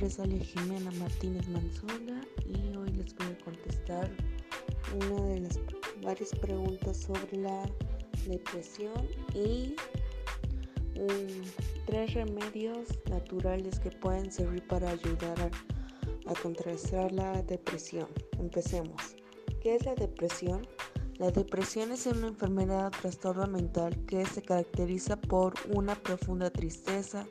[0.00, 4.10] nombre es Alia Jimena Martínez Manzola y hoy les voy a contestar
[4.94, 5.60] una de las
[6.02, 7.68] varias preguntas sobre la
[8.26, 9.76] depresión y
[11.84, 18.08] tres remedios naturales que pueden servir para ayudar a, a contrarrestar la depresión.
[18.38, 19.16] Empecemos.
[19.62, 20.66] ¿Qué es la depresión?
[21.18, 27.26] La depresión es una enfermedad o trastorno mental que se caracteriza por una profunda tristeza,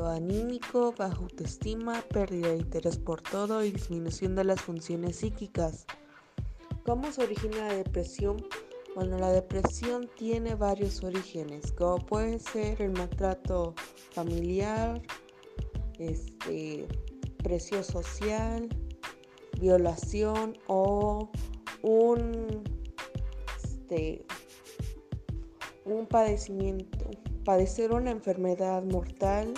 [0.00, 5.86] anímico, baja autoestima, pérdida de interés por todo y disminución de las funciones psíquicas.
[6.84, 8.44] ¿Cómo se origina la depresión?
[8.94, 13.74] Bueno, la depresión tiene varios orígenes, como puede ser el maltrato
[14.10, 15.00] familiar,
[15.98, 16.86] este,
[17.42, 18.68] presión social,
[19.60, 21.30] violación o
[21.82, 22.62] un,
[23.62, 24.24] este,
[25.84, 27.10] un padecimiento,
[27.44, 29.54] padecer una enfermedad mortal,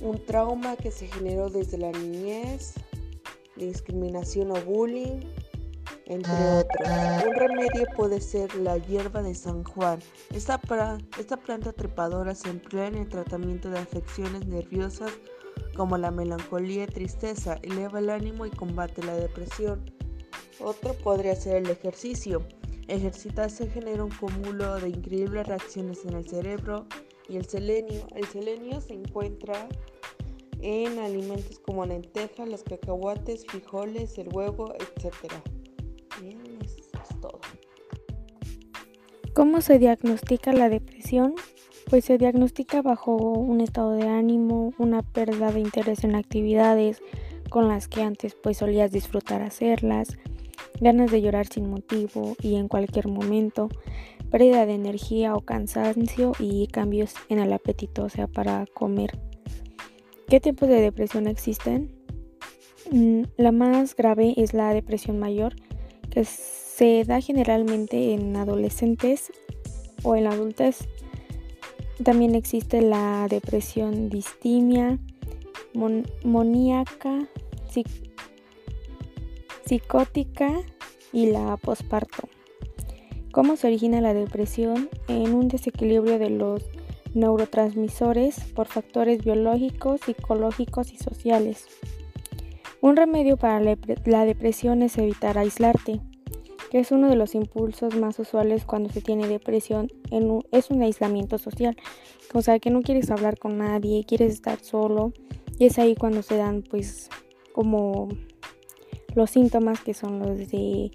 [0.00, 2.74] un trauma que se generó desde la niñez,
[3.56, 5.20] discriminación o bullying,
[6.06, 6.88] entre otros.
[7.26, 10.00] Un remedio puede ser la hierba de San Juan.
[10.34, 10.60] Esta,
[11.18, 15.12] esta planta trepadora se emplea en el tratamiento de afecciones nerviosas
[15.76, 19.90] como la melancolía y tristeza, eleva el ánimo y combate la depresión.
[20.60, 22.46] Otro podría ser el ejercicio.
[22.86, 26.86] Ejercitarse genera un cúmulo de increíbles reacciones en el cerebro
[27.28, 28.06] y el selenio.
[28.14, 29.68] El selenio se encuentra
[30.60, 35.32] en alimentos como lentejas, los cacahuates, frijoles, el huevo, etc.
[39.34, 41.34] ¿Cómo se diagnostica la depresión?
[41.90, 47.02] Pues se diagnostica bajo un estado de ánimo, una pérdida de interés en actividades
[47.50, 50.16] con las que antes pues solías disfrutar hacerlas,
[50.80, 53.68] ganas de llorar sin motivo y en cualquier momento,
[54.34, 59.16] pérdida de energía o cansancio y cambios en el apetito, o sea, para comer.
[60.26, 61.94] ¿Qué tipos de depresión existen?
[62.90, 65.54] Mm, la más grave es la depresión mayor,
[66.10, 69.32] que se da generalmente en adolescentes
[70.02, 70.88] o en adultez
[72.02, 74.98] también existe la depresión distimia,
[76.24, 77.28] moníaca,
[79.64, 80.50] psicótica
[81.12, 82.28] y la posparto.
[83.34, 84.88] ¿Cómo se origina la depresión?
[85.08, 86.62] En un desequilibrio de los
[87.14, 91.66] neurotransmisores por factores biológicos, psicológicos y sociales.
[92.80, 96.00] Un remedio para la depresión es evitar aislarte
[96.70, 99.92] que es uno de los impulsos más usuales cuando se tiene depresión,
[100.50, 101.76] es un aislamiento social,
[102.32, 105.12] o sea que no quieres hablar con nadie, quieres estar solo,
[105.56, 107.10] y es ahí cuando se dan pues
[107.52, 108.08] como
[109.14, 110.90] los síntomas que son los de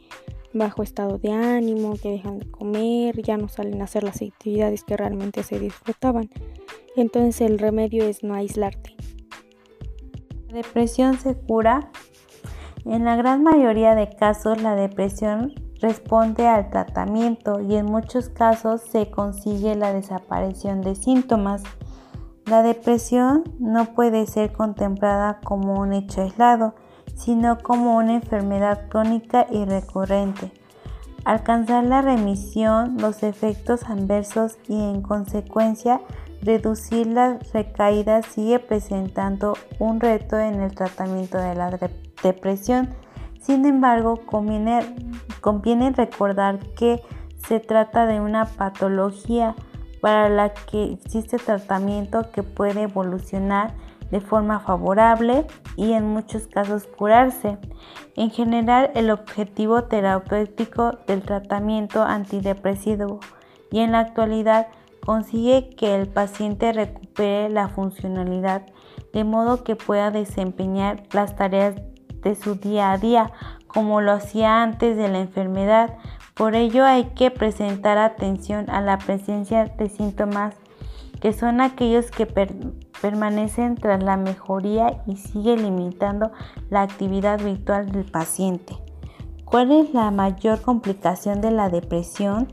[0.54, 4.84] bajo estado de ánimo, que dejan de comer, ya no salen a hacer las actividades
[4.84, 6.30] que realmente se disfrutaban.
[6.96, 8.96] Entonces el remedio es no aislarte.
[10.48, 11.92] La depresión se cura.
[12.86, 18.82] En la gran mayoría de casos la depresión responde al tratamiento y en muchos casos
[18.82, 21.64] se consigue la desaparición de síntomas.
[22.46, 26.74] La depresión no puede ser contemplada como un hecho aislado,
[27.16, 30.52] sino como una enfermedad crónica y recurrente.
[31.26, 36.02] Alcanzar la remisión, los efectos adversos y en consecuencia
[36.42, 41.78] reducir las recaídas sigue presentando un reto en el tratamiento de la
[42.24, 42.96] depresión
[43.40, 47.02] sin embargo, conviene, recordar que
[47.48, 49.56] se trata de una patología
[50.02, 53.74] para la que existe tratamiento que puede evolucionar
[54.12, 57.58] de forma favorable y en muchos casos curarse.
[58.16, 63.20] En general, el objetivo terapéutico del tratamiento antidepresivo
[63.72, 64.68] y en la actualidad
[65.06, 68.64] consigue que el paciente recupere la funcionalidad
[69.14, 71.76] de modo que pueda desempeñar las tareas
[72.22, 73.32] de su día a día,
[73.68, 75.98] como lo hacía antes de la enfermedad.
[76.34, 80.56] Por ello hay que presentar atención a la presencia de síntomas
[81.22, 82.26] que son aquellos que
[83.02, 86.32] permanecen tras la mejoría y sigue limitando
[86.70, 88.76] la actividad virtual del paciente.
[89.46, 92.48] ¿Cuál es la mayor complicación de la depresión?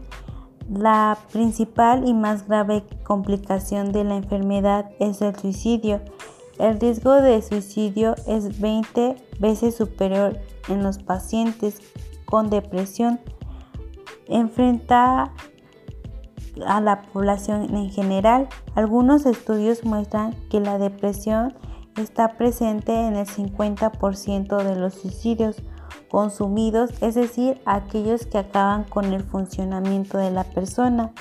[0.70, 6.00] La principal y más grave complicación de la enfermedad es el suicidio.
[6.58, 11.80] El riesgo de suicidio es 20 veces superior en los pacientes
[12.24, 13.20] con depresión.
[14.26, 15.32] Enfrenta
[16.64, 18.48] a la población en general.
[18.74, 21.54] Algunos estudios muestran que la depresión
[21.96, 25.62] está presente en el 50% de los suicidios
[26.10, 31.12] consumidos, es decir, aquellos que acaban con el funcionamiento de la persona.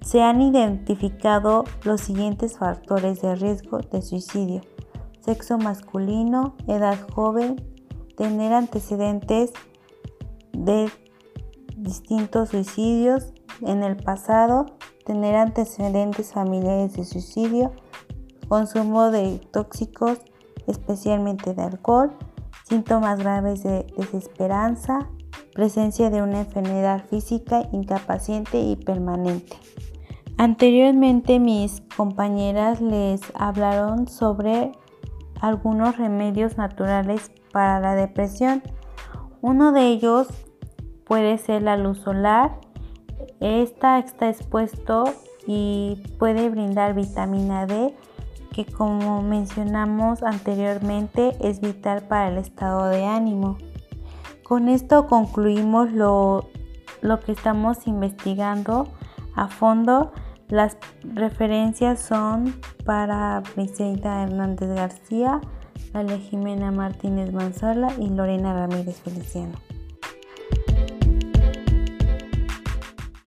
[0.00, 4.62] se han identificado los siguientes factores de riesgo de suicidio.
[5.20, 7.54] Sexo masculino, edad joven,
[8.16, 9.52] tener antecedentes
[10.52, 10.90] de
[11.76, 14.66] distintos suicidios en el pasado,
[15.04, 17.72] tener antecedentes familiares de suicidio,
[18.48, 20.18] consumo de tóxicos,
[20.66, 22.12] especialmente de alcohol,
[22.64, 25.08] síntomas graves de desesperanza,
[25.54, 29.56] presencia de una enfermedad física incapaciente y permanente.
[30.38, 34.72] Anteriormente mis compañeras les hablaron sobre
[35.40, 38.62] algunos remedios naturales para la depresión.
[39.40, 40.28] Uno de ellos
[41.04, 42.58] puede ser la luz solar.
[43.42, 45.02] Esta está expuesto
[45.48, 47.92] y puede brindar vitamina D
[48.52, 53.58] que como mencionamos anteriormente es vital para el estado de ánimo.
[54.44, 56.50] Con esto concluimos lo,
[57.00, 58.86] lo que estamos investigando
[59.34, 60.12] a fondo.
[60.48, 62.54] Las referencias son
[62.84, 65.40] para Vicenta Hernández García,
[65.94, 69.71] Ale Jimena Martínez Manzola y Lorena Ramírez Feliciano.